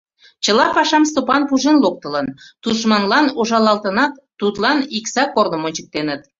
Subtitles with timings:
[0.43, 2.27] Чыла пашам Стопан пужен локтылын:
[2.61, 6.07] тушманлан ужалалтынат, тудлан Икса корным ончыктен...